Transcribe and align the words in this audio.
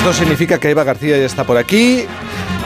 Esto 0.00 0.14
significa 0.14 0.58
que 0.58 0.70
Eva 0.70 0.82
García 0.82 1.18
ya 1.18 1.26
está 1.26 1.44
por 1.44 1.58
aquí. 1.58 2.06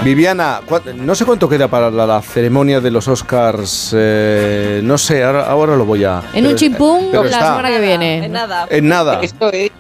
Viviana, 0.05 0.61
no 0.95 1.17
sé 1.17 1.25
cuánto 1.25 1.49
queda 1.49 1.67
para 1.67 1.91
la, 1.91 2.23
ceremonia 2.23 2.81
de 2.81 2.93
los 2.93 3.09
Oscars. 3.09 3.93
Eh, 3.93 4.81
no 4.85 4.97
sé, 4.97 5.25
ahora, 5.25 5.75
lo 5.75 5.85
voy 5.85 6.05
a. 6.05 6.23
En 6.33 6.47
un 6.47 6.55
chimpún 6.55 7.11
la 7.11 7.25
semana 7.25 7.71
que 7.71 7.81
viene. 7.81 8.27
En 8.27 8.33
nada. 8.33 8.69
En 8.71 8.87
nada. 8.87 9.19
Esto 9.21 9.51
es 9.51 9.73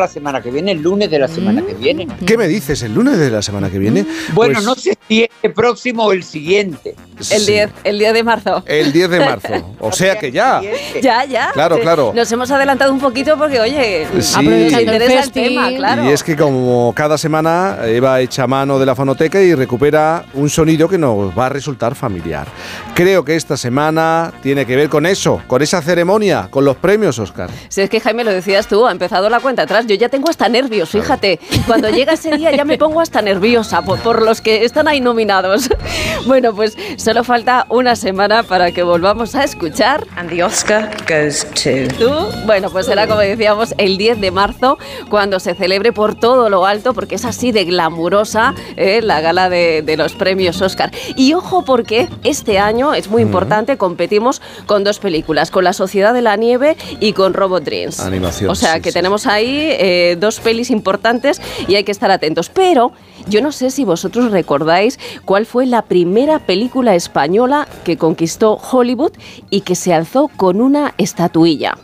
la 0.00 0.08
semana 0.08 0.42
que 0.42 0.50
viene, 0.50 0.72
el 0.72 0.82
lunes 0.82 1.10
de 1.10 1.18
la 1.18 1.28
semana 1.28 1.62
que 1.62 1.74
viene. 1.74 2.06
¿Qué 2.26 2.36
me 2.36 2.48
dices? 2.48 2.82
¿El 2.82 2.94
lunes 2.94 3.18
de 3.18 3.30
la 3.30 3.42
semana 3.42 3.70
que 3.70 3.78
viene? 3.78 4.06
Bueno, 4.32 4.54
pues 4.54 4.64
no 4.64 4.74
sé 4.74 4.96
si 5.08 5.28
el 5.42 5.52
próximo 5.52 6.04
o 6.04 6.12
el 6.12 6.24
siguiente. 6.24 6.94
El 7.30 7.46
10, 7.46 7.70
el 7.84 7.98
10 7.98 8.14
de 8.14 8.22
marzo. 8.24 8.62
El 8.66 8.92
10 8.92 9.10
de 9.10 9.20
marzo. 9.20 9.74
O 9.84 9.92
sea 9.92 10.18
que 10.18 10.32
ya. 10.32 10.62
Ya, 11.02 11.24
ya. 11.24 11.50
Claro, 11.52 11.78
claro. 11.78 12.12
Nos 12.14 12.30
hemos 12.32 12.50
adelantado 12.50 12.92
un 12.92 12.98
poquito 12.98 13.36
porque, 13.36 13.60
oye, 13.60 14.06
sí. 14.20 14.40
interesa 14.40 15.24
el, 15.24 15.30
tema, 15.30 15.68
claro. 15.76 16.04
Y 16.04 16.08
es 16.08 16.22
que 16.22 16.36
como 16.36 16.92
cada 16.96 17.18
semana 17.18 17.78
Eva 17.84 18.20
echa 18.20 18.46
mano 18.46 18.78
de 18.78 18.86
la 18.86 18.94
fonoteca 18.94 19.40
y 19.42 19.54
recupera 19.54 20.24
un 20.34 20.48
sonido 20.48 20.88
que 20.88 20.96
nos 20.96 21.38
va 21.38 21.46
a 21.46 21.48
resultar 21.50 21.94
familiar. 21.94 22.46
Creo 22.94 23.24
que 23.24 23.36
esta 23.36 23.56
semana 23.56 24.32
tiene 24.42 24.64
que 24.64 24.74
ver 24.74 24.88
con 24.88 25.04
eso, 25.04 25.42
con 25.46 25.60
esa 25.60 25.82
ceremonia, 25.82 26.48
con 26.50 26.64
los 26.64 26.76
premios 26.76 27.18
Oscar. 27.18 27.50
Si 27.68 27.82
es 27.82 27.90
que 27.90 28.00
Jaime 28.00 28.24
lo 28.24 28.32
decías 28.32 28.66
tú, 28.66 28.86
ha 28.86 28.92
empezado 28.92 29.28
la 29.28 29.40
cuenta 29.40 29.62
atrás. 29.62 29.83
Yo 29.86 29.94
ya 29.94 30.08
tengo 30.08 30.30
hasta 30.30 30.48
nervios, 30.48 30.90
fíjate. 30.90 31.38
Cuando 31.66 31.90
llega 31.90 32.14
ese 32.14 32.36
día 32.36 32.50
ya 32.54 32.64
me 32.64 32.78
pongo 32.78 33.00
hasta 33.00 33.22
nerviosa 33.22 33.82
por, 33.82 34.00
por 34.00 34.22
los 34.22 34.40
que 34.40 34.64
están 34.64 34.88
ahí 34.88 35.00
nominados. 35.00 35.68
Bueno, 36.26 36.54
pues 36.54 36.74
Solo 36.96 37.24
falta 37.24 37.66
una 37.68 37.96
semana 37.96 38.42
para 38.44 38.72
que 38.72 38.82
volvamos 38.82 39.34
a 39.34 39.44
escuchar. 39.44 40.06
And 40.16 40.30
the 40.30 40.42
Oscar 40.44 40.90
goes 41.08 41.44
to. 41.54 41.94
¿Tú? 41.98 42.10
Bueno, 42.46 42.70
pues 42.70 42.86
será 42.86 43.06
como 43.06 43.20
decíamos 43.20 43.74
el 43.78 43.98
10 43.98 44.20
de 44.20 44.30
marzo 44.30 44.78
cuando 45.10 45.40
se 45.40 45.54
celebre 45.54 45.92
por 45.92 46.14
todo 46.14 46.48
lo 46.48 46.66
alto, 46.66 46.94
porque 46.94 47.16
es 47.16 47.24
así 47.24 47.52
de 47.52 47.64
glamurosa 47.64 48.54
eh, 48.76 49.00
la 49.02 49.20
gala 49.20 49.48
de, 49.50 49.94
los 49.96 50.14
premios 50.14 50.62
Oscar. 50.62 50.92
Y 51.16 51.34
ojo, 51.34 51.64
porque 51.64 52.08
este 52.22 52.58
año 52.58 52.94
es 52.94 53.08
muy 53.08 53.22
importante, 53.22 53.76
competimos 53.76 54.40
con 54.66 54.84
dos 54.84 54.98
películas, 54.98 55.50
con 55.50 55.64
La 55.64 55.72
Sociedad 55.72 56.14
de 56.14 56.22
la 56.22 56.36
Nieve 56.36 56.76
y 57.00 57.12
con 57.12 57.34
Robot 57.34 57.64
Dreams. 57.64 58.00
Animación. 58.00 58.50
O 58.50 58.54
sea 58.54 58.80
que 58.80 58.92
tenemos 58.92 59.26
ahí 59.26 59.73
eh, 59.80 60.16
dos 60.16 60.40
pelis 60.40 60.70
importantes 60.70 61.40
y 61.68 61.74
hay 61.74 61.84
que 61.84 61.92
estar 61.92 62.10
atentos. 62.10 62.50
Pero 62.50 62.92
yo 63.26 63.40
no 63.40 63.52
sé 63.52 63.70
si 63.70 63.84
vosotros 63.84 64.30
recordáis 64.30 64.98
cuál 65.24 65.46
fue 65.46 65.66
la 65.66 65.82
primera 65.82 66.38
película 66.38 66.94
española 66.94 67.66
que 67.84 67.96
conquistó 67.96 68.54
Hollywood 68.54 69.12
y 69.50 69.62
que 69.62 69.74
se 69.74 69.94
alzó 69.94 70.28
con 70.28 70.60
una 70.60 70.94
estatuilla. 70.98 71.78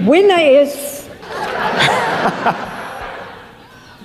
buena 0.00 0.42
es 0.42 1.04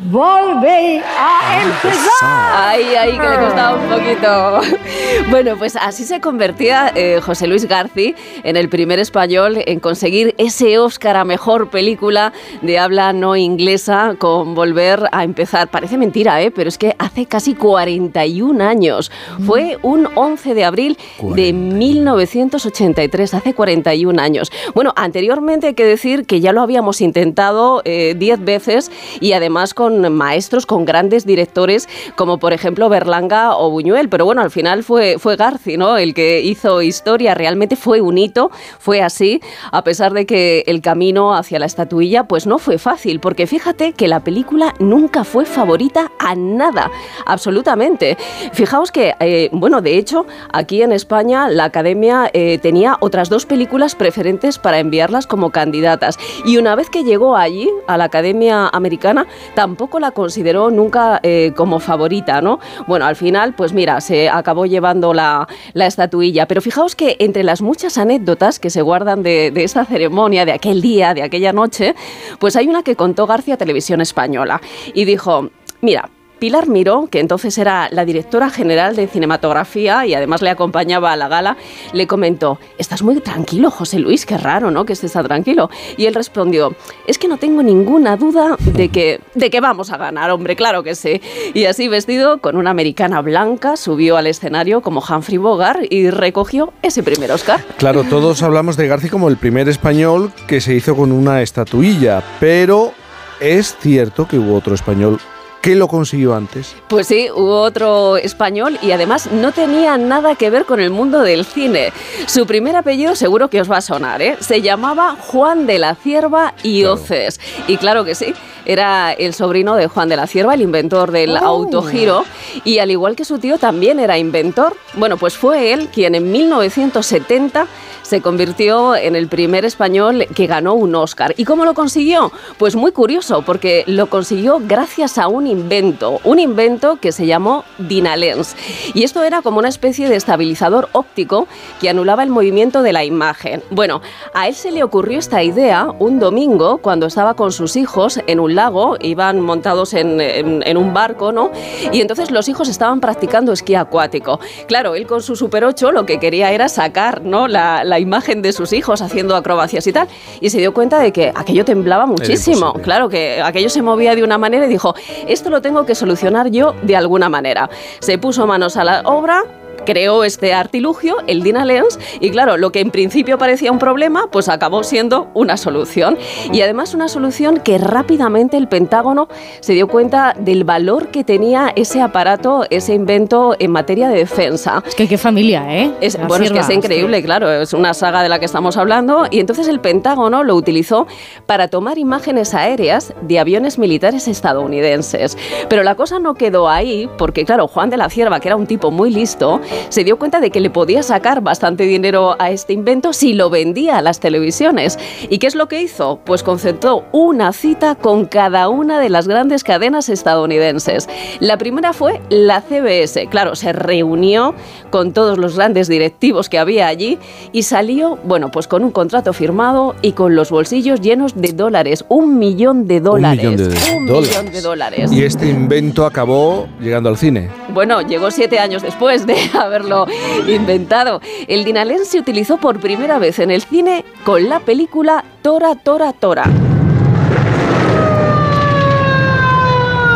Volve 0.01 1.01
a 1.03 1.61
empezar. 1.61 2.53
Ay, 2.53 2.95
ay, 2.97 3.17
que 3.17 3.29
le 3.29 3.35
costaba 3.35 3.75
un 3.75 3.89
poquito. 3.89 4.61
Bueno, 5.29 5.57
pues 5.57 5.75
así 5.75 6.05
se 6.05 6.21
convertía 6.21 6.91
eh, 6.95 7.19
José 7.21 7.45
Luis 7.45 7.67
Garci 7.67 8.15
en 8.43 8.57
el 8.57 8.69
primer 8.69 8.99
español 8.99 9.57
en 9.65 9.79
conseguir 9.79 10.33
ese 10.37 10.79
Oscar 10.79 11.17
a 11.17 11.25
mejor 11.25 11.69
película 11.69 12.31
de 12.61 12.79
habla 12.79 13.11
no 13.13 13.35
inglesa 13.35 14.15
con 14.17 14.55
Volver 14.55 15.07
a 15.11 15.23
empezar. 15.23 15.67
Parece 15.67 15.97
mentira, 15.97 16.41
¿eh? 16.41 16.51
pero 16.51 16.69
es 16.69 16.77
que 16.77 16.95
hace 16.97 17.25
casi 17.25 17.53
41 17.53 18.63
años. 18.63 19.11
Fue 19.45 19.77
un 19.81 20.07
11 20.15 20.53
de 20.53 20.63
abril 20.63 20.97
de 21.21 21.53
1983, 21.53 23.33
hace 23.33 23.53
41 23.53 24.21
años. 24.21 24.51
Bueno, 24.73 24.93
anteriormente 24.95 25.67
hay 25.67 25.73
que 25.73 25.85
decir 25.85 26.25
que 26.25 26.39
ya 26.39 26.53
lo 26.53 26.61
habíamos 26.61 27.01
intentado 27.01 27.81
10 27.83 27.85
eh, 27.85 28.37
veces 28.39 28.91
y 29.19 29.33
además 29.33 29.73
con 29.73 29.88
maestros, 29.89 30.65
con 30.65 30.85
grandes 30.85 31.25
directores, 31.25 31.87
como 32.15 32.37
por 32.37 32.53
ejemplo 32.53 32.89
Berlanga 32.89 33.55
o 33.55 33.69
Buñuel. 33.69 34.09
Pero 34.09 34.25
bueno, 34.25 34.41
al 34.41 34.51
final 34.51 34.83
fue, 34.83 35.17
fue 35.19 35.35
Garci, 35.35 35.77
¿no? 35.77 35.97
El 35.97 36.13
que 36.13 36.41
hizo 36.41 36.81
historia. 36.81 37.33
Realmente 37.33 37.75
fue 37.75 38.01
un 38.01 38.17
hito, 38.17 38.51
fue 38.79 39.01
así, 39.01 39.41
a 39.71 39.83
pesar 39.83 40.13
de 40.13 40.25
que 40.25 40.63
el 40.67 40.81
camino 40.81 41.33
hacia 41.35 41.59
la 41.59 41.65
estatuilla, 41.65 42.25
pues 42.25 42.47
no 42.47 42.59
fue 42.59 42.77
fácil, 42.77 43.19
porque 43.19 43.47
fíjate 43.47 43.93
que 43.93 44.07
la 44.07 44.21
película 44.21 44.73
nunca 44.79 45.23
fue 45.23 45.45
favorita 45.45 46.11
a 46.19 46.35
nada, 46.35 46.91
absolutamente. 47.25 48.17
Fijaos 48.53 48.91
que, 48.91 49.15
eh, 49.19 49.49
bueno, 49.51 49.81
de 49.81 49.97
hecho, 49.97 50.25
aquí 50.51 50.81
en 50.81 50.91
España 50.91 51.49
la 51.49 51.65
Academia 51.65 52.29
eh, 52.33 52.57
tenía 52.59 52.97
otras 52.99 53.29
dos 53.29 53.45
películas 53.45 53.95
preferentes 53.95 54.59
para 54.59 54.79
enviarlas 54.79 55.27
como 55.27 55.51
candidatas. 55.51 56.17
Y 56.45 56.57
una 56.57 56.75
vez 56.75 56.89
que 56.89 57.03
llegó 57.03 57.35
allí, 57.35 57.69
a 57.87 57.97
la 57.97 58.05
Academia 58.05 58.67
Americana, 58.67 59.25
tampoco 59.55 59.78
tampoco 59.79 60.01
la 60.01 60.11
consideró 60.11 60.69
nunca 60.71 61.21
eh, 61.23 61.53
como 61.55 61.79
favorita, 61.79 62.41
¿no? 62.41 62.59
Bueno, 62.85 63.05
al 63.05 63.15
final, 63.15 63.53
pues 63.53 63.71
mira, 63.71 64.01
se 64.01 64.27
acabó 64.27 64.65
llevando 64.65 65.13
la, 65.13 65.47
estatuilla. 65.73 66.49
Pero 66.49 66.59
fijaos 66.59 66.97
que 66.97 67.15
entre 67.19 67.43
las 67.43 67.61
muchas 67.61 67.97
anécdotas 67.97 68.59
que 68.59 68.69
se 68.69 68.81
guardan 68.81 69.23
de, 69.23 69.51
de 69.51 69.63
esa 69.63 69.85
ceremonia, 69.85 70.43
de 70.43 70.51
aquel 70.51 70.81
día, 70.81 71.13
de 71.13 71.23
aquella 71.23 71.53
noche, 71.53 71.95
pues 72.39 72.57
hay 72.57 72.67
una 72.67 72.83
que 72.83 72.97
contó 72.97 73.25
García 73.25 73.55
Televisión 73.55 74.01
Española 74.01 74.59
y 74.93 75.05
dijo, 75.05 75.49
mira, 75.79 76.09
Pilar 76.39 76.67
Miró, 76.67 77.07
que 77.11 77.19
entonces 77.19 77.57
era 77.57 77.89
la 77.91 78.05
directora 78.05 78.49
general 78.49 78.95
de 78.95 79.07
cinematografía 79.07 80.05
y 80.05 80.13
además 80.13 80.41
le 80.41 80.49
acompañaba 80.49 81.11
a 81.11 81.15
la 81.15 81.27
gala, 81.27 81.57
le 81.93 82.07
comentó, 82.07 82.59
estás 82.77 83.01
muy 83.01 83.19
tranquilo, 83.19 83.69
José 83.71 83.99
Luis, 83.99 84.25
qué 84.25 84.37
raro, 84.37 84.71
¿no? 84.71 84.85
Que 84.85 84.93
estés 84.93 85.13
tan 85.13 85.27
tranquilo. 85.27 85.69
Y 85.97 86.05
él 86.05 86.15
respondió, 86.15 86.75
es 87.07 87.17
que 87.17 87.27
no 87.27 87.37
tengo 87.37 87.61
ninguna 87.61 88.17
duda 88.17 88.55
de 88.59 88.89
que, 88.89 89.19
de 89.35 89.49
que 89.49 89.59
vamos 89.59 89.91
a 89.91 89.97
ganar, 89.97 90.31
hombre, 90.31 90.55
claro 90.55 90.83
que 90.83 90.95
sí. 90.95 91.21
Y 91.53 91.65
así 91.65 91.87
vestido, 91.87 92.39
con 92.39 92.55
una 92.55 92.71
americana 92.71 93.21
blanca, 93.21 93.77
subió 93.77 94.17
al 94.17 94.27
escenario 94.27 94.81
como 94.81 95.01
Humphrey 95.01 95.37
Bogart 95.37 95.81
y 95.89 96.09
recogió 96.09 96.73
ese 96.81 97.03
primer 97.03 97.31
Oscar. 97.31 97.63
Claro, 97.77 98.03
todos 98.03 98.41
hablamos 98.43 98.77
de 98.77 98.87
García 98.87 99.09
como 99.09 99.27
el 99.27 99.37
primer 99.37 99.67
español 99.69 100.31
que 100.47 100.61
se 100.61 100.73
hizo 100.73 100.95
con 100.95 101.11
una 101.11 101.41
estatuilla, 101.41 102.23
pero 102.39 102.93
es 103.39 103.75
cierto 103.79 104.27
que 104.27 104.37
hubo 104.37 104.55
otro 104.55 104.75
español 104.75 105.19
¿Qué 105.61 105.75
lo 105.75 105.89
consiguió 105.89 106.35
antes? 106.35 106.73
Pues 106.87 107.07
sí, 107.07 107.29
hubo 107.35 107.61
otro 107.61 108.15
español 108.15 108.79
y 108.81 108.91
además 108.91 109.29
no 109.31 109.51
tenía 109.51 109.97
nada 109.97 110.35
que 110.35 110.49
ver 110.49 110.63
con 110.63 110.79
el 110.79 110.89
mundo 110.89 111.19
del 111.19 111.43
cine. 111.43 111.91
Su 112.27 112.47
primer 112.47 112.77
apellido 112.77 113.13
seguro 113.13 113.49
que 113.49 113.59
os 113.59 113.69
va 113.69 113.77
a 113.77 113.81
sonar, 113.81 114.21
¿eh? 114.21 114.37
Se 114.39 114.61
llamaba 114.61 115.17
Juan 115.19 115.67
de 115.67 115.79
la 115.79 115.95
Cierva 115.95 116.53
y 116.63 116.85
Oces. 116.85 117.41
Y 117.67 117.75
claro 117.75 118.05
que 118.05 118.15
sí, 118.15 118.33
era 118.65 119.11
el 119.11 119.33
sobrino 119.33 119.75
de 119.75 119.87
Juan 119.87 120.07
de 120.07 120.15
la 120.15 120.27
Cierva, 120.27 120.53
el 120.53 120.61
inventor 120.61 121.11
del 121.11 121.31
oh. 121.31 121.45
autogiro, 121.45 122.23
y 122.63 122.79
al 122.79 122.91
igual 122.91 123.17
que 123.17 123.25
su 123.25 123.37
tío 123.39 123.57
también 123.57 123.99
era 123.99 124.17
inventor. 124.17 124.77
Bueno, 124.93 125.17
pues 125.17 125.35
fue 125.35 125.73
él 125.73 125.89
quien 125.91 126.15
en 126.15 126.31
1970 126.31 127.67
se 128.09 128.21
convirtió 128.21 128.95
en 128.95 129.15
el 129.15 129.27
primer 129.27 129.65
español 129.65 130.25
que 130.33 130.47
ganó 130.47 130.73
un 130.73 130.95
Oscar. 130.95 131.35
¿Y 131.37 131.45
cómo 131.45 131.63
lo 131.63 131.75
consiguió? 131.75 132.31
Pues 132.57 132.75
muy 132.75 132.91
curioso, 132.91 133.43
porque 133.43 133.83
lo 133.85 134.07
consiguió 134.09 134.59
gracias 134.59 135.19
a 135.19 135.27
un 135.27 135.45
invento, 135.49 136.19
un 136.23 136.39
invento 136.39 136.97
que 137.01 137.11
se 137.11 137.25
llamó 137.25 137.63
Dynalens. 137.77 138.55
Y 138.93 139.03
esto 139.03 139.23
era 139.23 139.41
como 139.41 139.59
una 139.59 139.69
especie 139.69 140.07
de 140.07 140.15
estabilizador 140.15 140.89
óptico 140.93 141.47
que 141.81 141.89
anulaba 141.89 142.23
el 142.23 142.29
movimiento 142.29 142.81
de 142.81 142.93
la 142.93 143.03
imagen. 143.03 143.63
Bueno, 143.71 144.01
a 144.33 144.47
él 144.47 144.55
se 144.55 144.71
le 144.71 144.83
ocurrió 144.83 145.19
esta 145.19 145.43
idea 145.43 145.87
un 145.99 146.19
domingo 146.19 146.77
cuando 146.77 147.07
estaba 147.07 147.33
con 147.33 147.51
sus 147.51 147.75
hijos 147.75 148.19
en 148.27 148.39
un 148.39 148.55
lago, 148.55 148.97
iban 149.01 149.41
montados 149.41 149.93
en, 149.93 150.77
un 150.77 150.93
barco, 150.93 151.31
¿no? 151.31 151.51
Y 151.91 152.01
entonces 152.01 152.31
los 152.31 152.47
hijos 152.47 152.69
estaban 152.69 152.99
practicando 152.99 153.51
esquí 153.51 153.75
acuático. 153.75 154.39
Claro, 154.67 154.95
él 154.95 155.07
con 155.07 155.21
su 155.21 155.35
Super 155.35 155.65
8 155.65 155.91
lo 155.91 156.05
que 156.05 156.19
quería 156.19 156.51
era 156.51 156.69
sacar, 156.69 157.23
¿no? 157.23 157.47
La, 157.47 157.83
la 157.83 157.99
imagen 157.99 158.41
de 158.41 158.53
sus 158.53 158.71
hijos 158.73 159.01
haciendo 159.01 159.35
acrobacias 159.35 159.85
y 159.87 159.93
tal. 159.93 160.07
Y 160.41 160.49
se 160.49 160.59
dio 160.59 160.73
cuenta 160.73 160.99
de 160.99 161.11
que 161.11 161.31
aquello 161.35 161.65
temblaba 161.65 162.05
muchísimo. 162.05 162.73
Claro, 162.73 163.09
que 163.09 163.41
aquello 163.41 163.69
se 163.69 163.81
movía 163.81 164.15
de 164.15 164.23
una 164.23 164.37
manera 164.37 164.65
y 164.65 164.69
dijo, 164.69 164.95
esto 165.39 165.49
lo 165.49 165.61
tengo 165.61 165.85
que 165.85 165.95
solucionar 165.95 166.51
yo 166.51 166.75
de 166.81 166.97
alguna 166.97 167.29
manera. 167.29 167.69
Se 167.99 168.17
puso 168.17 168.45
manos 168.45 168.75
a 168.75 168.83
la 168.83 169.01
obra 169.05 169.45
creó 169.85 170.23
este 170.23 170.53
artilugio, 170.53 171.17
el 171.27 171.39
Lens, 171.43 171.99
y 172.19 172.29
claro, 172.29 172.57
lo 172.57 172.71
que 172.71 172.79
en 172.79 172.91
principio 172.91 173.37
parecía 173.37 173.71
un 173.71 173.79
problema, 173.79 174.27
pues 174.31 174.49
acabó 174.49 174.83
siendo 174.83 175.29
una 175.33 175.57
solución. 175.57 176.17
Y 176.51 176.61
además 176.61 176.93
una 176.93 177.07
solución 177.07 177.59
que 177.59 177.77
rápidamente 177.77 178.57
el 178.57 178.67
Pentágono 178.67 179.27
se 179.61 179.73
dio 179.73 179.87
cuenta 179.87 180.33
del 180.37 180.63
valor 180.63 181.07
que 181.07 181.23
tenía 181.23 181.71
ese 181.75 182.01
aparato, 182.01 182.65
ese 182.69 182.93
invento 182.93 183.55
en 183.59 183.71
materia 183.71 184.09
de 184.09 184.17
defensa. 184.17 184.83
Es 184.87 184.95
que 184.95 185.07
qué 185.07 185.17
familia, 185.17 185.65
¿eh? 185.75 185.91
Es, 186.01 186.17
bueno, 186.27 186.45
es 186.45 186.51
que 186.51 186.59
es 186.59 186.69
increíble, 186.69 187.23
claro, 187.23 187.51
es 187.51 187.73
una 187.73 187.93
saga 187.93 188.23
de 188.23 188.29
la 188.29 188.39
que 188.39 188.45
estamos 188.45 188.77
hablando. 188.77 189.25
Y 189.31 189.39
entonces 189.39 189.67
el 189.67 189.79
Pentágono 189.79 190.43
lo 190.43 190.55
utilizó 190.55 191.07
para 191.45 191.67
tomar 191.67 191.97
imágenes 191.97 192.53
aéreas 192.53 193.13
de 193.21 193.39
aviones 193.39 193.77
militares 193.77 194.27
estadounidenses. 194.27 195.37
Pero 195.67 195.83
la 195.83 195.95
cosa 195.95 196.19
no 196.19 196.35
quedó 196.35 196.69
ahí, 196.69 197.09
porque 197.17 197.45
claro, 197.45 197.67
Juan 197.67 197.89
de 197.89 197.97
la 197.97 198.09
Cierva, 198.09 198.39
que 198.39 198.47
era 198.47 198.55
un 198.55 198.67
tipo 198.67 198.91
muy 198.91 199.11
listo, 199.11 199.61
se 199.89 200.03
dio 200.03 200.17
cuenta 200.19 200.39
de 200.39 200.51
que 200.51 200.59
le 200.59 200.69
podía 200.69 201.03
sacar 201.03 201.41
bastante 201.41 201.83
dinero 201.83 202.35
a 202.39 202.51
este 202.51 202.73
invento 202.73 203.13
si 203.13 203.33
lo 203.33 203.49
vendía 203.49 203.97
a 203.97 204.01
las 204.01 204.19
televisiones. 204.19 204.97
¿Y 205.29 205.37
qué 205.39 205.47
es 205.47 205.55
lo 205.55 205.67
que 205.67 205.81
hizo? 205.81 206.19
Pues 206.23 206.43
concentró 206.43 207.05
una 207.11 207.53
cita 207.53 207.95
con 207.95 208.25
cada 208.25 208.69
una 208.69 208.99
de 208.99 209.09
las 209.09 209.27
grandes 209.27 209.63
cadenas 209.63 210.09
estadounidenses. 210.09 211.07
La 211.39 211.57
primera 211.57 211.93
fue 211.93 212.21
la 212.29 212.61
CBS. 212.61 213.27
Claro, 213.29 213.55
se 213.55 213.73
reunió 213.73 214.53
con 214.89 215.13
todos 215.13 215.37
los 215.37 215.55
grandes 215.55 215.87
directivos 215.87 216.49
que 216.49 216.59
había 216.59 216.87
allí 216.87 217.17
y 217.51 217.63
salió, 217.63 218.17
bueno, 218.23 218.51
pues 218.51 218.67
con 218.67 218.83
un 218.83 218.91
contrato 218.91 219.33
firmado 219.33 219.95
y 220.01 220.13
con 220.13 220.35
los 220.35 220.49
bolsillos 220.51 221.01
llenos 221.01 221.35
de 221.35 221.53
dólares. 221.53 222.05
Un 222.09 222.37
millón 222.39 222.87
de 222.87 222.99
dólares. 222.99 223.43
Un 223.45 223.51
millón 223.51 223.69
de, 223.69 223.97
Un 223.97 224.05
dólares. 224.05 224.29
millón 224.29 224.53
de 224.53 224.61
dólares. 224.61 225.11
Y 225.11 225.23
este 225.23 225.47
invento 225.47 226.05
acabó 226.05 226.67
llegando 226.79 227.09
al 227.09 227.17
cine. 227.17 227.49
Bueno, 227.73 228.01
llegó 228.01 228.31
siete 228.31 228.59
años 228.59 228.81
después 228.81 229.25
de 229.25 229.35
haberlo 229.63 230.07
inventado. 230.47 231.21
El 231.47 231.63
dinalén 231.63 232.05
se 232.05 232.19
utilizó 232.19 232.57
por 232.57 232.79
primera 232.79 233.19
vez 233.19 233.39
en 233.39 233.51
el 233.51 233.61
cine 233.63 234.05
con 234.23 234.49
la 234.49 234.59
película 234.59 235.23
Tora, 235.41 235.75
Tora, 235.75 236.13
Tora. 236.13 236.45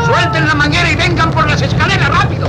¡Suelten 0.05 0.47
la 0.47 0.55
manguera 0.55 0.91
y 0.91 0.95
vengan 0.95 1.31
por 1.31 1.47
las 1.47 1.61
escaleras 1.61 2.09
rápido! 2.09 2.47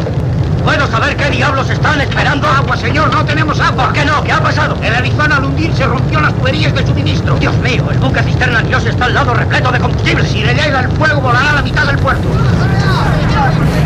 ¿Puedo 0.64 0.86
saber 0.86 1.14
qué 1.16 1.30
diablos 1.30 1.68
están 1.68 2.00
esperando? 2.00 2.48
¡Agua, 2.48 2.76
señor! 2.76 3.12
¡No 3.12 3.24
tenemos 3.26 3.60
agua! 3.60 3.84
¿Por 3.84 3.92
qué 3.92 4.04
no? 4.04 4.24
¿Qué 4.24 4.32
ha 4.32 4.40
pasado? 4.40 4.76
El 4.82 4.94
Arizona 4.94 5.36
al 5.36 5.44
hundirse 5.44 5.84
rompió 5.84 6.20
las 6.20 6.32
tuberías 6.34 6.74
de 6.74 6.86
suministro. 6.86 7.36
Dios 7.36 7.54
mío, 7.58 7.84
el 7.90 7.98
buque 7.98 8.22
cisterna 8.22 8.62
Dios 8.62 8.86
está 8.86 9.04
al 9.04 9.14
lado 9.14 9.34
repleto 9.34 9.70
de 9.70 9.78
combustible. 9.78 10.26
Si 10.26 10.42
le 10.42 10.54
llega 10.54 10.80
el 10.80 10.88
fuego, 10.92 11.20
volará 11.20 11.50
a 11.50 11.54
la 11.56 11.62
mitad 11.62 11.84
del 11.86 11.98
puerto. 11.98 12.26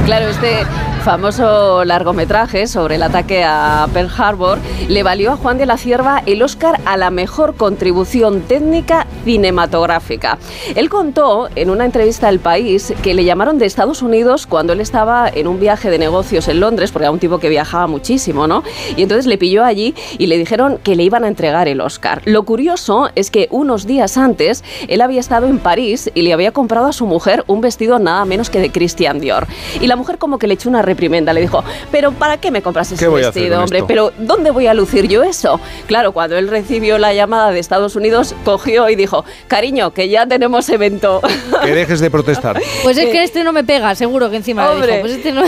Claro, 0.07 0.29
este 0.29 0.65
famoso 1.09 1.87
largometraje 1.87 2.67
sobre 2.67 2.97
el 2.97 3.03
ataque 3.03 3.43
a 3.43 3.89
Pearl 3.95 4.11
Harbor 4.15 4.59
le 4.89 5.03
valió 5.03 5.33
a 5.33 5.37
Juan 5.37 5.57
de 5.57 5.65
la 5.65 5.79
Cierva 5.79 6.23
el 6.27 6.43
Oscar 6.43 6.83
a 6.85 6.99
la 6.99 7.11
mejor 7.11 7.55
contribución 7.55 8.43
técnica 8.43 9.07
cinematográfica. 9.25 10.37
Él 10.75 10.91
contó 10.91 11.49
en 11.57 11.71
una 11.71 11.87
entrevista 11.87 12.29
al 12.29 12.41
país 12.41 12.93
que 13.03 13.15
le 13.15 13.25
llamaron 13.25 13.59
de 13.59 13.65
Estados 13.65 14.03
Unidos 14.03 14.47
cuando 14.47 14.75
él 14.75 14.83
estaba 14.83 15.31
en 15.35 15.47
un 15.47 15.59
viaje 15.59 15.89
de 15.89 15.99
negocios 15.99 16.47
en 16.47 16.61
Londres, 16.61 16.93
porque 16.93 17.05
era 17.05 17.11
un 17.11 17.19
tipo 17.19 17.39
que 17.39 17.49
viajaba 17.49 17.87
muchísimo, 17.87 18.47
¿no? 18.47 18.63
Y 18.95 19.03
entonces 19.03 19.25
le 19.25 19.39
pilló 19.39 19.65
allí 19.65 19.95
y 20.19 20.27
le 20.27 20.37
dijeron 20.37 20.79
que 20.83 20.95
le 20.95 21.05
iban 21.05 21.25
a 21.25 21.29
entregar 21.29 21.69
el 21.69 21.81
Oscar. 21.81 22.21
Lo 22.27 22.43
curioso 22.43 23.09
es 23.15 23.31
que 23.31 23.49
unos 23.51 23.87
días 23.87 24.19
antes 24.19 24.63
él 24.89 25.01
había 25.01 25.21
estado 25.21 25.47
en 25.47 25.59
París 25.59 26.11
y 26.15 26.21
le 26.21 26.35
había 26.35 26.53
comprado 26.53 26.85
a 26.85 26.93
su 26.93 27.07
mujer 27.07 27.45
un 27.47 27.63
vestido 27.63 27.99
nada 27.99 28.27
menos 28.27 28.51
que 28.51 28.61
de 28.61 28.71
Christian 28.71 29.21
Dior. 29.21 29.47
Y 29.81 29.87
la 29.87 29.97
mujer 29.97 30.19
como 30.19 30.39
que 30.39 30.47
le 30.47 30.53
echó 30.53 30.69
una 30.69 30.83
reprimenda, 30.99 31.33
le 31.33 31.43
dijo, 31.43 31.63
pero 31.93 32.11
¿para 32.11 32.39
qué 32.39 32.51
me 32.51 32.61
compras 32.61 32.91
ese 32.91 32.99
¿Qué 33.05 33.07
voy 33.09 33.23
a 33.23 33.29
hacer 33.29 33.43
vestido, 33.45 33.63
hombre? 33.63 33.79
esto? 33.79 33.87
Pero 33.87 34.13
¿dónde 34.19 34.51
voy 34.51 34.67
a 34.67 34.75
lucir 34.75 35.07
yo 35.07 35.23
eso? 35.23 35.61
Claro, 35.87 36.11
cuando 36.11 36.37
él 36.37 36.49
recibió 36.49 36.99
la 36.99 37.15
llamada 37.15 37.53
de 37.53 37.61
Estados 37.61 37.95
Unidos, 37.95 38.35
cogió 38.45 38.89
y 38.89 38.97
dijo, 38.97 39.25
cariño, 39.47 39.93
que 39.93 40.09
ya 40.09 40.27
tenemos 40.27 40.69
evento. 40.69 41.21
Que 41.63 41.75
dejes 41.75 42.01
de 42.01 42.11
protestar. 42.11 42.61
Pues 42.83 42.99
es 42.99 43.07
que 43.11 43.23
este 43.23 43.45
no 43.45 43.53
me 43.53 43.63
pega, 43.63 43.95
seguro 43.95 44.29
que 44.31 44.37
encima 44.37 44.65
le 44.67 44.75
Hombre. 44.75 44.89
dijo, 44.89 45.01
pues 45.03 45.13
este 45.13 45.33
no 45.33 45.45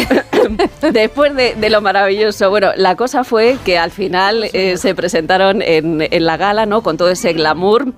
Después 0.92 1.34
de, 1.34 1.54
de 1.56 1.70
lo 1.70 1.80
maravilloso, 1.80 2.48
bueno, 2.50 2.70
la 2.76 2.94
cosa 2.94 3.24
fue 3.24 3.56
que 3.64 3.76
al 3.78 3.90
final 3.90 4.48
eh, 4.52 4.76
se 4.76 4.94
presentaron 4.94 5.62
en, 5.62 6.06
en 6.10 6.26
la 6.26 6.36
gala, 6.36 6.66
¿no? 6.66 6.82
Con 6.82 6.96
todo 6.96 7.10
ese 7.10 7.32
glamour. 7.32 7.92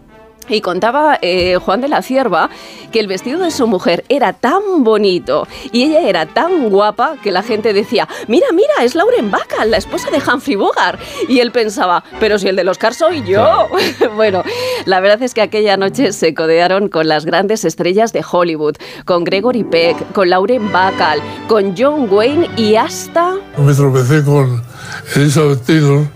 Y 0.49 0.61
contaba 0.61 1.19
eh, 1.23 1.57
Juan 1.57 1.81
de 1.81 1.89
la 1.89 2.03
Cierva 2.03 2.51
que 2.91 3.01
el 3.01 3.07
vestido 3.07 3.41
de 3.41 3.51
su 3.51 3.67
mujer 3.67 4.05
era 4.09 4.33
tan 4.33 4.85
bonito 4.85 5.47
y 5.73 5.85
ella 5.85 6.01
era 6.09 6.27
tan 6.27 6.69
guapa 6.69 7.17
que 7.23 7.33
la 7.33 7.43
gente 7.43 7.73
decía, 7.73 8.09
mira, 8.29 8.47
mira, 8.53 8.73
es 8.83 8.95
Lauren 8.95 9.31
Bacall, 9.31 9.71
la 9.71 9.79
esposa 9.79 10.11
de 10.11 10.19
Humphrey 10.19 10.57
Bogart. 10.57 11.01
Y 11.29 11.41
él 11.41 11.53
pensaba, 11.53 12.05
pero 12.21 12.39
si 12.39 12.49
el 12.49 12.57
del 12.57 12.69
Oscar 12.69 12.95
soy 12.95 13.25
yo. 13.25 13.69
bueno, 14.17 14.43
la 14.85 15.01
verdad 15.01 15.23
es 15.23 15.35
que 15.35 15.43
aquella 15.43 15.77
noche 15.77 16.13
se 16.13 16.35
codearon 16.35 16.89
con 16.89 17.09
las 17.09 17.25
grandes 17.25 17.65
estrellas 17.65 18.13
de 18.13 18.25
Hollywood, 18.31 18.77
con 19.05 19.25
Gregory 19.25 19.65
Peck, 19.65 20.13
con 20.13 20.31
Lauren 20.31 20.71
Bacall, 20.71 21.21
con 21.49 21.75
John 21.77 22.09
Wayne 22.11 22.49
y 22.57 22.77
hasta... 22.77 23.37
Me 23.57 23.75
tropecé 23.75 24.23
con 24.25 24.63
Elizabeth 25.15 25.65
Taylor, 25.65 26.07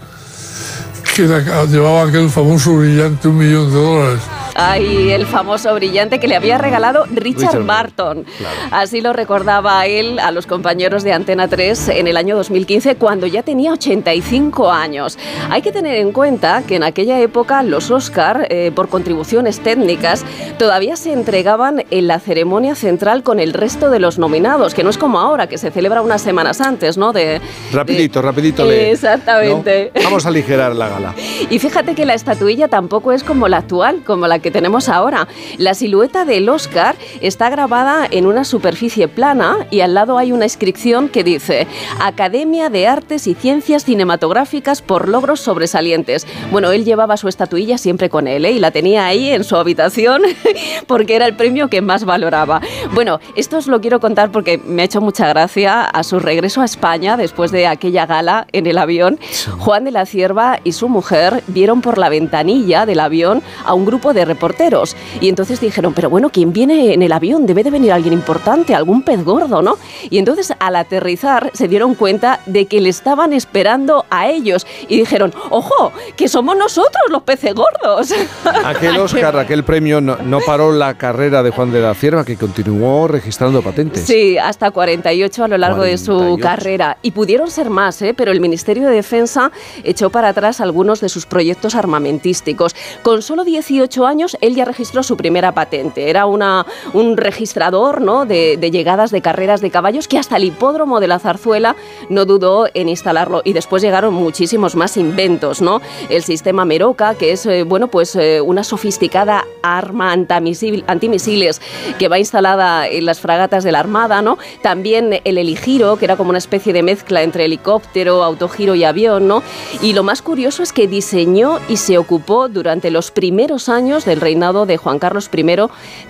que 1.16 1.24
era- 1.24 1.64
llevaba 1.64 2.02
aquel 2.08 2.28
famoso 2.28 2.76
brillante 2.76 3.26
un 3.28 3.38
millón 3.38 3.70
de 3.72 3.76
dólares. 3.80 4.20
Ay, 4.58 5.10
el 5.12 5.26
famoso 5.26 5.74
brillante 5.74 6.18
que 6.18 6.28
le 6.28 6.36
había 6.36 6.56
regalado 6.58 7.04
Richard, 7.12 7.48
Richard 7.52 7.66
Barton. 7.66 8.24
Así 8.70 9.00
lo 9.00 9.12
recordaba 9.12 9.84
él 9.86 10.18
a 10.18 10.30
los 10.30 10.46
compañeros 10.46 11.02
de 11.04 11.12
Antena 11.12 11.46
3 11.48 11.90
en 11.90 12.06
el 12.06 12.16
año 12.16 12.36
2015, 12.36 12.96
cuando 12.96 13.26
ya 13.26 13.42
tenía 13.42 13.72
85 13.72 14.70
años. 14.72 15.18
Hay 15.50 15.62
que 15.62 15.72
tener 15.72 15.96
en 15.96 16.12
cuenta 16.12 16.62
que 16.66 16.76
en 16.76 16.82
aquella 16.84 17.20
época 17.20 17.62
los 17.62 17.90
Oscar, 17.90 18.46
eh, 18.50 18.72
por 18.74 18.88
contribuciones 18.88 19.60
técnicas, 19.60 20.24
todavía 20.58 20.96
se 20.96 21.12
entregaban 21.12 21.84
en 21.90 22.06
la 22.06 22.18
ceremonia 22.18 22.74
central 22.74 23.22
con 23.22 23.40
el 23.40 23.52
resto 23.52 23.90
de 23.90 23.98
los 24.00 24.18
nominados, 24.18 24.74
que 24.74 24.82
no 24.84 24.90
es 24.90 24.98
como 24.98 25.18
ahora, 25.20 25.48
que 25.48 25.58
se 25.58 25.70
celebra 25.70 26.00
unas 26.02 26.22
semanas 26.22 26.60
antes, 26.60 26.96
¿no? 26.96 27.12
De, 27.12 27.40
Rapidito, 27.72 28.20
de- 28.20 28.26
rapidito. 28.26 28.64
le- 28.64 28.92
Exactamente. 28.92 29.92
¿no? 29.94 30.02
Vamos 30.04 30.24
a 30.24 30.28
aligerar 30.28 30.74
la 30.74 30.88
gala. 30.88 31.14
Y 31.50 31.58
fíjate 31.60 31.94
que 31.94 32.06
la 32.06 32.14
estatuilla 32.14 32.68
tampoco 32.68 33.12
es 33.12 33.22
como 33.22 33.46
la 33.48 33.58
actual, 33.58 34.02
como 34.04 34.26
la 34.26 34.38
que 34.40 34.45
tenemos 34.50 34.88
ahora. 34.88 35.28
La 35.58 35.74
silueta 35.74 36.24
del 36.24 36.48
Oscar 36.48 36.96
está 37.20 37.50
grabada 37.50 38.06
en 38.10 38.26
una 38.26 38.44
superficie 38.44 39.08
plana 39.08 39.66
y 39.70 39.80
al 39.80 39.94
lado 39.94 40.18
hay 40.18 40.32
una 40.32 40.44
inscripción 40.44 41.08
que 41.08 41.24
dice 41.24 41.66
Academia 42.00 42.70
de 42.70 42.86
Artes 42.86 43.26
y 43.26 43.34
Ciencias 43.34 43.84
Cinematográficas 43.84 44.82
por 44.82 45.08
logros 45.08 45.40
sobresalientes. 45.40 46.26
Bueno, 46.50 46.70
él 46.72 46.84
llevaba 46.84 47.16
su 47.16 47.28
estatuilla 47.28 47.78
siempre 47.78 48.10
con 48.10 48.28
él 48.28 48.44
¿eh? 48.44 48.52
y 48.52 48.58
la 48.58 48.70
tenía 48.70 49.06
ahí 49.06 49.30
en 49.30 49.44
su 49.44 49.56
habitación 49.56 50.22
porque 50.86 51.16
era 51.16 51.26
el 51.26 51.36
premio 51.36 51.68
que 51.68 51.80
más 51.80 52.04
valoraba. 52.04 52.60
Bueno, 52.94 53.20
esto 53.34 53.58
os 53.58 53.66
lo 53.66 53.80
quiero 53.80 54.00
contar 54.00 54.30
porque 54.30 54.58
me 54.58 54.82
ha 54.82 54.84
hecho 54.84 55.00
mucha 55.00 55.28
gracia 55.28 55.82
a 55.82 56.02
su 56.02 56.18
regreso 56.18 56.60
a 56.60 56.64
España 56.64 57.16
después 57.16 57.50
de 57.50 57.66
aquella 57.66 58.06
gala 58.06 58.46
en 58.52 58.66
el 58.66 58.78
avión. 58.78 59.18
Juan 59.58 59.84
de 59.84 59.90
la 59.90 60.06
Cierva 60.06 60.60
y 60.64 60.72
su 60.72 60.88
mujer 60.88 61.42
vieron 61.46 61.80
por 61.80 61.98
la 61.98 62.08
ventanilla 62.08 62.86
del 62.86 63.00
avión 63.00 63.42
a 63.64 63.74
un 63.74 63.84
grupo 63.86 64.12
de 64.12 64.24
reporteros 64.36 64.94
y 65.20 65.28
entonces 65.28 65.60
dijeron, 65.60 65.94
pero 65.94 66.10
bueno, 66.10 66.30
¿quién 66.30 66.52
viene 66.52 66.92
en 66.92 67.02
el 67.02 67.12
avión? 67.12 67.46
Debe 67.46 67.64
de 67.64 67.70
venir 67.70 67.92
alguien 67.92 68.12
importante, 68.12 68.74
algún 68.74 69.02
pez 69.02 69.24
gordo, 69.24 69.62
¿no? 69.62 69.78
Y 70.10 70.18
entonces 70.18 70.52
al 70.58 70.76
aterrizar 70.76 71.50
se 71.54 71.68
dieron 71.68 71.94
cuenta 71.94 72.40
de 72.44 72.66
que 72.66 72.80
le 72.80 72.90
estaban 72.90 73.32
esperando 73.32 74.04
a 74.10 74.28
ellos 74.28 74.66
y 74.88 74.98
dijeron, 74.98 75.32
ojo, 75.50 75.92
que 76.16 76.28
somos 76.28 76.56
nosotros 76.56 77.02
los 77.08 77.22
peces 77.22 77.54
gordos. 77.54 78.12
Aquel 78.64 78.98
Oscar, 78.98 79.38
aquel 79.38 79.64
premio 79.64 80.00
no, 80.00 80.16
no 80.16 80.40
paró 80.40 80.72
la 80.72 80.94
carrera 80.94 81.42
de 81.42 81.50
Juan 81.50 81.72
de 81.72 81.80
la 81.80 81.94
Cierva, 81.94 82.24
que 82.24 82.36
continuó 82.36 83.08
registrando 83.08 83.62
patentes. 83.62 84.04
Sí, 84.04 84.36
hasta 84.38 84.70
48 84.70 85.44
a 85.44 85.48
lo 85.48 85.58
largo 85.58 85.82
de 85.82 85.96
su 85.98 86.12
48. 86.12 86.42
carrera. 86.42 86.98
Y 87.02 87.12
pudieron 87.12 87.50
ser 87.50 87.70
más, 87.70 88.02
¿eh? 88.02 88.14
pero 88.14 88.32
el 88.32 88.40
Ministerio 88.40 88.88
de 88.88 88.94
Defensa 88.94 89.50
echó 89.84 90.10
para 90.10 90.28
atrás 90.28 90.60
algunos 90.60 91.00
de 91.00 91.08
sus 91.08 91.26
proyectos 91.26 91.74
armamentísticos. 91.74 92.74
Con 93.02 93.22
solo 93.22 93.44
18 93.44 94.06
años, 94.06 94.25
él 94.40 94.54
ya 94.54 94.64
registró 94.64 95.02
su 95.02 95.16
primera 95.16 95.52
patente. 95.52 96.10
Era 96.10 96.26
una, 96.26 96.66
un 96.92 97.16
registrador 97.16 98.00
¿no? 98.00 98.24
de, 98.24 98.56
de 98.56 98.70
llegadas 98.70 99.10
de 99.10 99.20
carreras 99.20 99.60
de 99.60 99.70
caballos 99.70 100.08
que 100.08 100.18
hasta 100.18 100.36
el 100.36 100.44
hipódromo 100.44 101.00
de 101.00 101.08
la 101.08 101.18
Zarzuela 101.18 101.76
no 102.08 102.24
dudó 102.24 102.68
en 102.74 102.88
instalarlo. 102.88 103.42
Y 103.44 103.52
después 103.52 103.82
llegaron 103.82 104.14
muchísimos 104.14 104.76
más 104.76 104.96
inventos, 104.96 105.60
¿no? 105.60 105.80
El 106.08 106.22
sistema 106.22 106.64
Meroca, 106.64 107.14
que 107.14 107.32
es 107.32 107.46
eh, 107.46 107.62
bueno, 107.62 107.88
pues, 107.88 108.16
eh, 108.16 108.40
una 108.40 108.64
sofisticada 108.64 109.44
arma 109.62 110.14
antimisil- 110.14 110.84
antimisiles 110.86 111.60
que 111.98 112.08
va 112.08 112.18
instalada 112.18 112.88
en 112.88 113.04
las 113.04 113.20
fragatas 113.20 113.64
de 113.64 113.72
la 113.72 113.80
Armada, 113.80 114.22
¿no? 114.22 114.38
También 114.62 115.20
el 115.24 115.38
heligiro, 115.38 115.96
que 115.96 116.04
era 116.04 116.16
como 116.16 116.30
una 116.30 116.38
especie 116.38 116.72
de 116.72 116.82
mezcla 116.82 117.22
entre 117.22 117.44
helicóptero, 117.44 118.24
autogiro 118.24 118.74
y 118.74 118.84
avión, 118.84 119.28
¿no? 119.28 119.42
Y 119.82 119.92
lo 119.92 120.02
más 120.02 120.22
curioso 120.22 120.62
es 120.62 120.72
que 120.72 120.86
diseñó 120.86 121.58
y 121.68 121.76
se 121.76 121.98
ocupó 121.98 122.48
durante 122.48 122.90
los 122.90 123.10
primeros 123.10 123.68
años 123.68 124.04
del 124.16 124.22
reinado 124.22 124.64
de 124.64 124.78
Juan 124.78 124.98
Carlos 124.98 125.28
I 125.36 125.44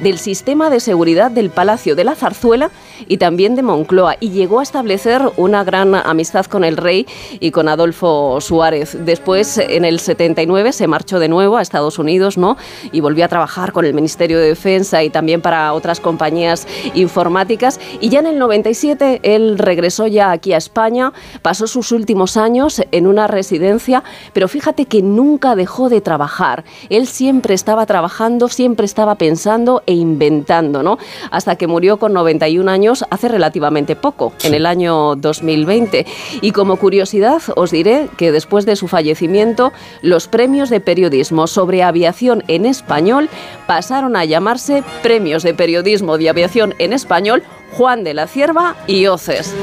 del 0.00 0.18
sistema 0.18 0.70
de 0.70 0.78
seguridad 0.78 1.30
del 1.32 1.50
Palacio 1.50 1.96
de 1.96 2.04
la 2.04 2.14
Zarzuela 2.14 2.70
y 3.08 3.16
también 3.16 3.56
de 3.56 3.62
Moncloa 3.62 4.16
y 4.20 4.30
llegó 4.30 4.60
a 4.60 4.62
establecer 4.62 5.22
una 5.36 5.64
gran 5.64 5.94
amistad 5.94 6.46
con 6.46 6.62
el 6.62 6.76
rey 6.76 7.06
y 7.40 7.50
con 7.50 7.68
Adolfo 7.68 8.40
Suárez. 8.40 8.96
Después, 9.04 9.58
en 9.58 9.84
el 9.84 9.98
79, 9.98 10.72
se 10.72 10.86
marchó 10.86 11.18
de 11.18 11.28
nuevo 11.28 11.56
a 11.56 11.62
Estados 11.62 11.98
Unidos, 11.98 12.38
¿no? 12.38 12.56
Y 12.92 13.00
volvió 13.00 13.25
a 13.25 13.28
trabajar 13.28 13.72
con 13.72 13.84
el 13.84 13.92
Ministerio 13.92 14.38
de 14.38 14.48
Defensa 14.48 15.02
y 15.02 15.10
también 15.10 15.40
para 15.40 15.72
otras 15.72 15.98
compañías 15.98 16.66
informáticas. 16.94 17.80
Y 18.00 18.08
ya 18.08 18.20
en 18.20 18.26
el 18.26 18.38
97, 18.38 19.20
él 19.25 19.58
regresó 19.58 20.06
ya 20.06 20.30
aquí 20.30 20.52
a 20.52 20.58
España, 20.58 21.12
pasó 21.42 21.66
sus 21.66 21.90
últimos 21.90 22.36
años 22.36 22.82
en 22.92 23.08
una 23.08 23.26
residencia, 23.26 24.04
pero 24.32 24.46
fíjate 24.46 24.86
que 24.86 25.02
nunca 25.02 25.56
dejó 25.56 25.88
de 25.88 26.00
trabajar. 26.00 26.64
Él 26.88 27.08
siempre 27.08 27.54
estaba 27.54 27.85
trabajando, 27.86 28.48
siempre 28.48 28.84
estaba 28.86 29.14
pensando 29.14 29.82
e 29.86 29.94
inventando, 29.94 30.82
¿no? 30.82 30.98
Hasta 31.30 31.56
que 31.56 31.66
murió 31.66 31.96
con 31.96 32.12
91 32.12 32.70
años 32.70 33.04
hace 33.10 33.28
relativamente 33.28 33.96
poco, 33.96 34.32
en 34.42 34.54
el 34.54 34.66
año 34.66 35.16
2020. 35.16 36.06
Y 36.40 36.50
como 36.52 36.76
curiosidad, 36.76 37.40
os 37.56 37.70
diré 37.70 38.08
que 38.16 38.32
después 38.32 38.66
de 38.66 38.76
su 38.76 38.88
fallecimiento, 38.88 39.72
los 40.02 40.28
premios 40.28 40.70
de 40.70 40.80
periodismo 40.80 41.46
sobre 41.46 41.82
aviación 41.82 42.44
en 42.48 42.66
español 42.66 43.28
pasaron 43.66 44.16
a 44.16 44.24
llamarse 44.24 44.82
Premios 45.02 45.42
de 45.42 45.54
Periodismo 45.54 46.18
de 46.18 46.28
Aviación 46.28 46.74
en 46.78 46.92
Español 46.92 47.42
Juan 47.72 48.04
de 48.04 48.14
la 48.14 48.26
Cierva 48.26 48.76
y 48.86 49.06
Oces. 49.06 49.54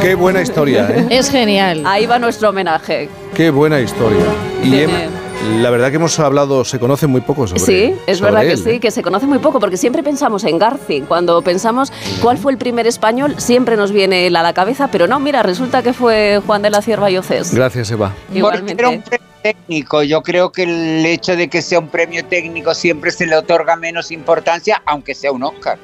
Qué 0.00 0.14
buena 0.14 0.42
historia, 0.42 0.88
¿eh? 0.90 1.06
Es 1.10 1.30
genial. 1.30 1.82
Ahí 1.86 2.06
va 2.06 2.18
nuestro 2.18 2.50
homenaje. 2.50 3.08
Qué 3.34 3.50
buena 3.50 3.80
historia. 3.80 4.24
Y 4.64 4.80
em- 4.80 5.29
la 5.60 5.70
verdad 5.70 5.90
que 5.90 5.96
hemos 5.96 6.18
hablado, 6.18 6.64
se 6.64 6.78
conoce 6.78 7.06
muy 7.06 7.20
poco 7.22 7.46
sobre 7.46 7.60
Sí, 7.60 7.94
es 8.06 8.18
sobre 8.18 8.32
verdad 8.32 8.48
que 8.48 8.56
sí, 8.56 8.70
¿eh? 8.70 8.80
que 8.80 8.90
se 8.90 9.02
conoce 9.02 9.26
muy 9.26 9.38
poco, 9.38 9.60
porque 9.60 9.76
siempre 9.76 10.02
pensamos 10.02 10.44
en 10.44 10.58
Garci. 10.58 11.00
Cuando 11.02 11.40
pensamos 11.42 11.92
cuál 12.20 12.38
fue 12.38 12.52
el 12.52 12.58
primer 12.58 12.86
español, 12.86 13.34
siempre 13.38 13.76
nos 13.76 13.92
viene 13.92 14.26
él 14.26 14.36
a 14.36 14.42
la 14.42 14.52
cabeza, 14.52 14.88
pero 14.88 15.06
no, 15.06 15.18
mira, 15.20 15.42
resulta 15.42 15.82
que 15.82 15.92
fue 15.92 16.40
Juan 16.46 16.62
de 16.62 16.70
la 16.70 16.82
Cierva 16.82 17.10
y 17.10 17.16
Oces. 17.16 17.54
Gracias, 17.54 17.90
Eva. 17.90 18.12
Porque 18.28 18.38
era 18.38 18.48
un 18.48 18.54
Igualmente. 18.54 18.76
premio 18.76 19.02
técnico. 19.42 20.02
Yo 20.02 20.22
creo 20.22 20.52
que 20.52 20.64
el 20.64 21.06
hecho 21.06 21.36
de 21.36 21.48
que 21.48 21.62
sea 21.62 21.78
un 21.78 21.88
premio 21.88 22.24
técnico 22.26 22.74
siempre 22.74 23.10
se 23.10 23.26
le 23.26 23.36
otorga 23.36 23.76
menos 23.76 24.10
importancia, 24.10 24.82
aunque 24.84 25.14
sea 25.14 25.32
un 25.32 25.44
Oscar. 25.44 25.78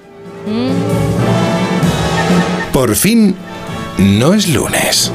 Mm. 0.46 2.72
Por 2.72 2.94
fin, 2.94 3.34
no 3.98 4.34
es 4.34 4.48
lunes. 4.52 5.04